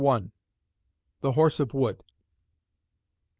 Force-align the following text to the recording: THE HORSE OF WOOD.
THE 1.21 1.33
HORSE 1.33 1.59
OF 1.59 1.75
WOOD. 1.75 2.03